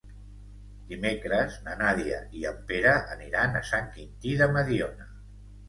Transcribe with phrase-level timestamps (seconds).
[0.93, 5.11] Dimecres na Nàdia i en Pere aniran a Sant Quintí de Mediona.